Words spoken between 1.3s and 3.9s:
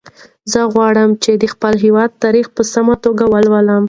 د خپل هېواد تاریخ په سمه توګه ولولم.